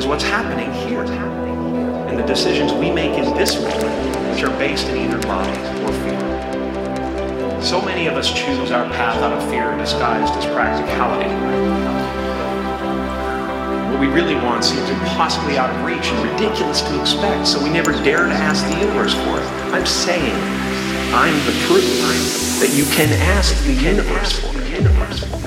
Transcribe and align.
is 0.00 0.06
what's 0.06 0.24
happening 0.24 0.72
here. 0.88 1.02
And 2.08 2.18
the 2.18 2.24
decisions 2.24 2.72
we 2.72 2.90
make 2.90 3.18
in 3.18 3.34
this 3.36 3.60
moment, 3.60 4.32
which 4.32 4.42
are 4.42 4.58
based 4.58 4.88
in 4.88 4.96
either 4.96 5.20
love 5.28 5.46
or 5.84 5.92
fear. 6.04 7.62
So 7.62 7.82
many 7.82 8.06
of 8.06 8.14
us 8.14 8.32
choose 8.32 8.70
our 8.70 8.86
path 8.96 9.20
out 9.22 9.34
of 9.34 9.46
fear 9.50 9.76
disguised 9.76 10.32
as 10.32 10.46
practicality 10.46 11.28
What 13.92 14.00
we 14.00 14.06
really 14.06 14.36
want 14.36 14.64
seems 14.64 14.88
impossibly 14.88 15.58
out 15.58 15.68
of 15.68 15.84
reach 15.84 16.06
and 16.06 16.32
ridiculous 16.32 16.80
to 16.80 17.00
expect, 17.00 17.46
so 17.46 17.62
we 17.62 17.68
never 17.68 17.92
dare 17.92 18.24
to 18.24 18.32
ask 18.32 18.66
the 18.72 18.80
universe 18.80 19.12
for 19.12 19.36
it. 19.36 19.46
I'm 19.74 19.84
saying 19.84 20.34
I'm 21.12 21.36
the 21.44 21.52
proof 21.68 21.84
that 22.60 22.72
you 22.72 22.84
can 22.96 23.12
ask 23.36 23.54
the 23.66 23.74
universe 23.74 24.32
for 24.40 24.56
it. 24.56 25.39